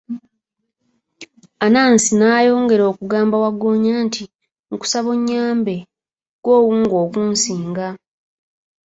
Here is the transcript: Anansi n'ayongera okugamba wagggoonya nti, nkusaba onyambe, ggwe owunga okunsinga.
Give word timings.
Anansi 1.65 2.11
n'ayongera 2.15 2.83
okugamba 2.91 3.35
wagggoonya 3.43 3.93
nti, 4.05 4.23
nkusaba 4.71 5.09
onyambe, 5.15 5.75
ggwe 6.37 6.53
owunga 6.59 6.95
okunsinga. 7.05 7.87